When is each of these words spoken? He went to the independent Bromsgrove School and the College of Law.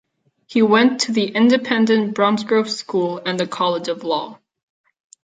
He 0.47 0.63
went 0.63 1.01
to 1.01 1.11
the 1.11 1.27
independent 1.27 2.15
Bromsgrove 2.15 2.67
School 2.71 3.21
and 3.23 3.39
the 3.39 3.45
College 3.45 3.87
of 3.87 4.03
Law. 4.03 4.39